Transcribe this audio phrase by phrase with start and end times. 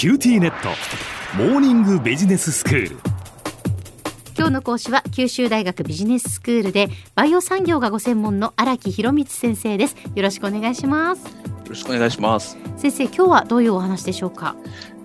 [0.00, 0.70] QTnet。
[1.36, 2.96] モーニングビジネススクール。
[4.34, 9.96] 今日の講師は九州大学ビジネススクールでバイオ産業がご専門の荒木博光先生です。
[10.14, 11.26] よろしくお願いします。
[11.26, 11.32] よ
[11.68, 12.56] ろしくお願いします。
[12.78, 14.56] 先生今日はどういうお話でしょうか？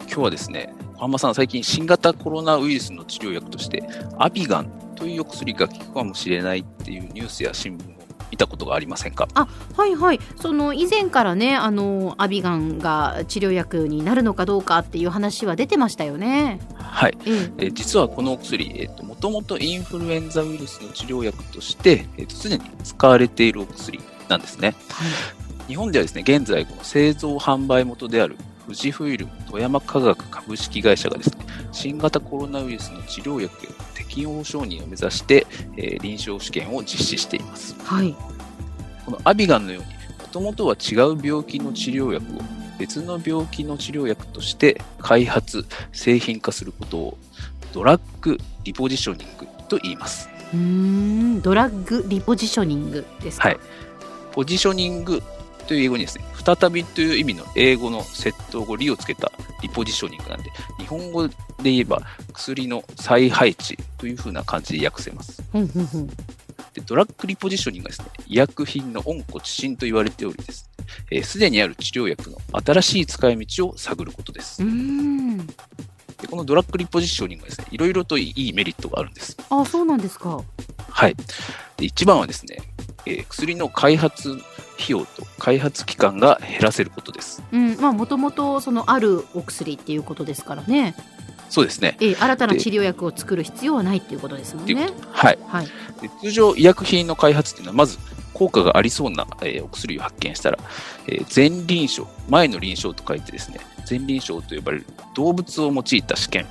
[0.03, 3.83] 今日はですね小浜さん最近新型コロナウイルスの治療薬として
[4.17, 7.83] アビガンというお薬が効くかもしれないっていうニュースや新聞
[8.31, 9.27] 見たことがありませんか？
[9.33, 10.19] あはいはい。
[10.41, 16.59] その以前からねあのアビガンが治療薬になるのかどうかっていう話は出てましたよね。
[16.77, 17.71] はい、ええ。
[17.71, 25.03] 実はこのお薬、えーと、もともとインフルエンザウイルスの治療薬として、えーと、すでに使われているお薬なんですね、は
[25.65, 35.45] い、日本ではですね現在この製造販売元である富士フイル富山化学株式会社がですね新型コロナウイルスの治療薬適用承認を目指して、
[35.77, 37.75] えー、臨床試験を実施しています。
[37.83, 38.15] はい。
[39.05, 42.41] このアビガンのように、もともとは違う病気の治療薬を
[42.77, 47.17] 別の病気の治療薬として開発、製品化することを
[47.73, 50.29] ドラッグリポジショニングと言います。
[50.53, 53.49] うんドラッグリポジショニングですか？
[53.49, 53.59] はい。
[54.31, 55.23] ポジショニング
[55.67, 62.01] という英語にですね、再びという意味の英語の窃盗語、理をつけたリポジショニングなんで、日本語で言えば
[62.33, 65.41] 薬の再配置というふうな感じで訳せます。
[66.73, 70.69] でドラッグリポジショニングはですね、医薬品の温故知新と言われておりです、す、
[71.09, 74.61] えー、で、にある治療薬の新しい使い道を探ることです。
[74.61, 79.37] でこのドラッグリポジショニングはですね、いろいろといいメリットがあるんです。
[79.49, 80.41] あ、そうなんですか。
[80.89, 81.15] はい。
[81.77, 82.57] で一番はですね、
[83.05, 84.37] えー、薬の開発
[84.75, 87.43] 費用と開発期間が減らせることです。
[87.51, 90.95] うん、まあもともとそのあるお薬っていうことですからね。
[91.49, 91.97] そうですね。
[92.01, 94.89] えー、新たな治療薬を作る必要はないっていうことですもんね。
[95.11, 95.39] はい。
[95.47, 95.65] はい、
[96.01, 97.97] で通常医薬品の開発っていうのはまず
[98.33, 100.59] 効果がありそうな、えー、お薬を発見したら、
[101.07, 103.59] えー、前臨床、前の臨床と書いてですね、
[103.89, 106.45] 前臨床と呼ばれる動物を用いた試験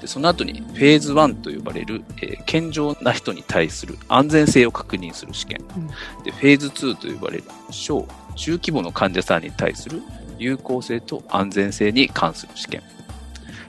[0.00, 10.02] でその後にフェーズ1と呼ばれる、えー、健常な人に対する安全性を確認する試験、うん、でフェーズ2と呼ばれる小中規模の患者さんに対する
[10.38, 12.82] 有効性と安全性に関する試験。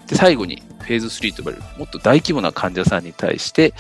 [0.08, 3.74] で最後にフェーズ3と呼ばれるもっと大規模な患者さんに対して、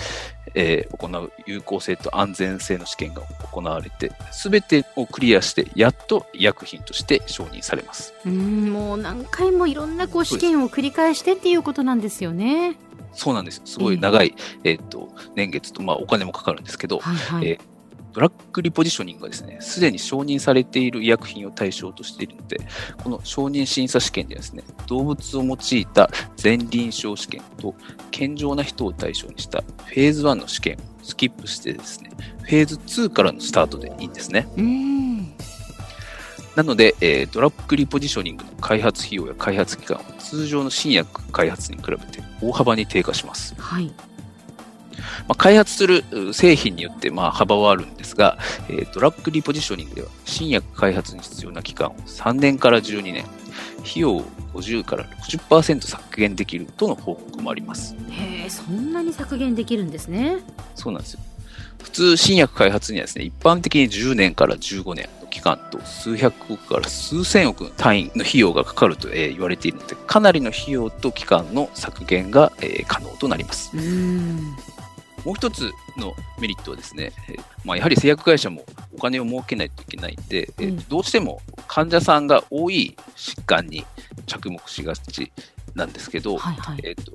[0.55, 3.21] えー、行う有効性と安全性の試験が
[3.51, 8.13] 行われて、すべてをクリアして、やっと医薬品として承認されます。
[8.25, 12.77] うんもう何回もいろんなこう試験を繰り返してっていうことなんですよね。
[13.13, 17.76] そうなんですすごい長い、えー、っと年月と、まあ、お金もかかるんですけど、はいはい、えー
[18.17, 22.57] ドラッグリポジショニングはですね、すでに承認されている医薬品を対象としているので、
[23.03, 26.09] この承認審査試験ではですね、動物を用いた
[26.43, 27.75] 前臨床試験と
[28.09, 32.09] 健常な人を対象にしたフェーズ1の試験をスキップしてですね、
[32.41, 34.47] フェーズ2からのスタートでいいんですね。
[36.55, 43.53] なので、えー、ドラッグリポジショニングの開発費用や開発期間は通常の新薬開発に比べて大幅に低下します。
[43.59, 43.93] はい。
[45.27, 48.37] まあ、開発する製品によってまあ幅はあるんですが、
[48.69, 53.25] えー、ドラッグリポジショニングでは新薬開発に必要な期間を3年から12年、
[53.81, 54.23] 費用を
[54.53, 57.95] 50から60%削減できるとの報告もあります。
[58.09, 60.37] へえ、そんなに削減できるんですね。
[60.75, 61.19] そうなんですよ。
[61.81, 73.71] 普通、新薬開発にはですね、一般的に10年から15年の期間と数百億から数千億単位の費用がかかると、えー、言われているので、かなりの費用と期間の削減が、えー、可能となります。
[75.27, 77.11] もう一つのメリットはですね、
[77.65, 78.63] まあ、やはり製薬会社も
[78.95, 83.85] お金を儲けないといけないんで、うん、どうしても患者さんが多い疾患に
[84.25, 85.29] 着目しがち
[85.75, 87.11] なんですけど、はいはい、えーと、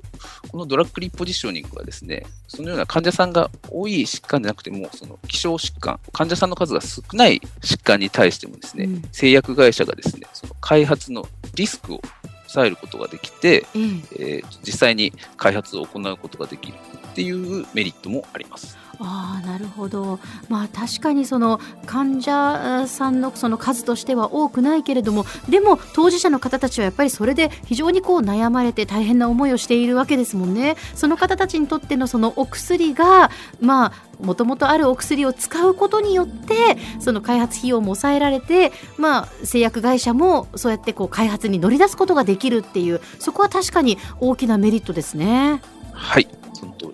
[0.49, 11.25] このドラッグリポジショニングはですね、そのような患者さんが多い疾患じゃなくても、その希少疾患、患者さんの数が少ない疾患に対してもですね、うん、製薬会社がですね、その開発の
[11.55, 12.01] リスクを
[12.43, 16.77] 抑えることができて、うん、えー、実際に開発を行うことができる
[17.13, 18.77] っていうメリットもあります。
[18.99, 20.19] あなるほど、
[20.49, 30.75] まあ、確かにその患者さんのその数としては多くないけれどもでも当事者の方たちはやっぱりそれで非常にこう悩まれて大変な思いをしているわけですもんね。
[30.93, 33.93] その方たちにとってのそのお薬がまあ
[34.23, 45.61] もともとあるお薬を使うことによってその開発費用も抑えられて、まあ、製薬会社もそうやってこう開発に乗り出すことができるっていうそこは確かに大きなメリットですね。
[45.93, 46.27] はい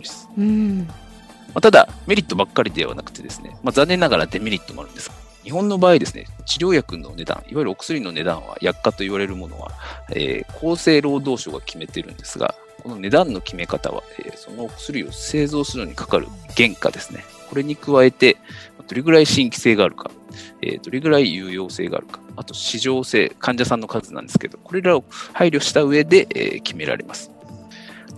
[0.06, 0.40] その通りです。
[0.40, 0.88] うん
[1.50, 5.12] まあ、ただ、メリットばっかりではなくてですね、まあ、残念ながらデメリットもあるんです。
[5.44, 9.72] 日本の場合ですね、治療薬の値段、いわゆるお薬の値段は、薬価と言われるものは、
[10.12, 12.54] えー、厚生労働省が決めてるんですが、
[12.84, 17.24] この値段の決め方は、えー、そのお薬を製造するのにかかる原価ですね。
[17.50, 18.38] これに加えて、
[18.88, 20.12] どれぐらい新規性があるか、
[20.62, 25.04] えーどれぐらい有用性があるか、あと市場性、患者さんの数なんですけど、これらを
[25.34, 27.32] 配慮した上で、えー決められます。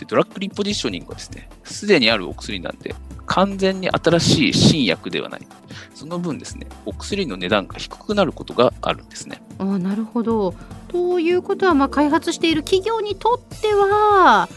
[0.01, 2.95] でドラッグリポジショニングはですね、すでにあるお薬なんで、
[3.27, 5.47] 完全に新しい新薬ではない。
[5.93, 9.43] その分ですね、お薬の値段が低くなることがあるんですね。
[9.59, 10.55] あーなるほど
[10.87, 14.49] ということはまあ開発している企業にとっては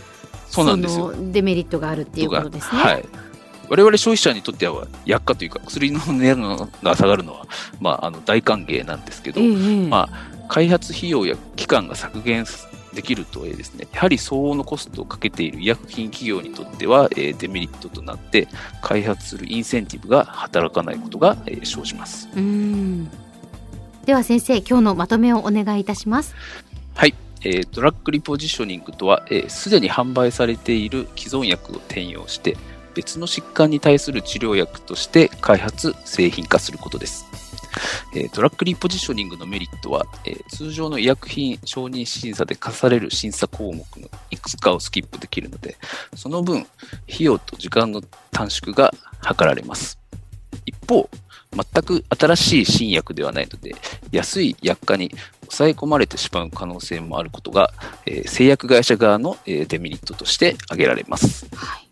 [0.49, 1.13] そうなんですよ。
[1.15, 2.81] デメリットがあるっていうことですね。
[2.81, 3.05] はい。
[3.69, 7.47] 我々消費者にとっては薬価というか薬の値段が下がるのは、
[7.81, 9.41] まあ、あの大歓迎なんですけど、
[9.89, 10.09] ま
[10.49, 12.45] 開発費用や期間が削減
[12.95, 18.49] できるとはいえですね、やはり相応のコストをかけている医薬品企業にとっては、えーデメリットとなって、
[18.83, 22.29] 開発するインセンティブが働かないことが、えー生じます。
[22.37, 23.11] うん
[24.07, 26.35] では先生今日のまとめをお願いいたします。
[26.95, 27.15] はい。
[27.43, 32.57] えードラッグリポジショニングとは、す、えー、で、に販売されている既存薬を転用して、
[32.95, 37.27] 別の疾患に対する治療薬として開発、製品化することです。
[38.15, 45.77] えードラッグリポジショニングのメリットは、え通常の医薬品承認審査で課される審査項目のいくつかをスキップできるので、
[46.15, 46.67] その分、
[47.09, 48.93] 費用と時間の短縮が
[49.23, 49.99] 図られます。
[50.67, 51.09] 一方、
[51.53, 53.75] 全く新しい新薬ではないので、
[54.11, 55.13] 安い薬価に
[55.43, 57.73] 抑え込まれてしまう可能性もあることが、
[58.07, 61.47] え製薬会社側の、えデメリットとして挙げられます。
[61.55, 61.89] はい。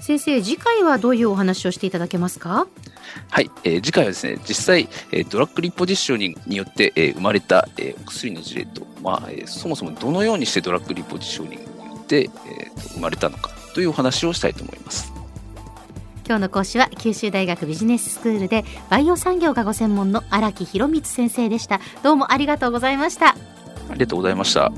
[0.00, 2.66] 先生次回はどういうお話をしていただけますか？
[3.30, 15.12] はい、えー次回はですね、実際、えードラッグリポジショニングによって、えー生まれた、えーお薬の事例と、まあえーそもそもどのようにしてドラッグリポジショニングによって、えーと生まれたのかというお話をしたいと思います。
[16.26, 21.80] 今日の講師は九州大学ビジネススクールでバイオ産業がご専門の荒木博光先生でした。
[22.02, 23.30] どうもありがとうございました。
[23.30, 23.34] あ
[23.94, 24.70] りがとうございました。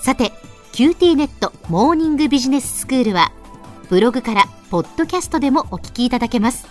[0.00, 0.32] さて
[0.72, 3.32] QT ネットモーニングビジネススクールは
[3.90, 6.66] ブログからポッドキャストでもお聞きいただけます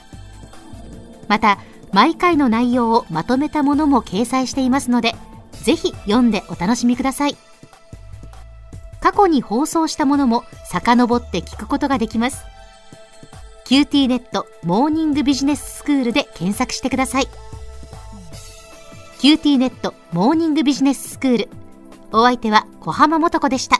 [1.27, 1.57] また
[1.91, 5.15] 毎回の内容をまとめたものも掲載していますので
[5.63, 7.37] ぜひ読んでお楽しみください。
[8.99, 12.43] 過去に放送したものも遡って聞くことができます。
[13.65, 17.27] QT ネットモーニングビジネススクールで検索してください。
[19.19, 21.49] QT ネットモーニングビジネススクール。
[22.11, 23.79] お相手は小浜もとこでした。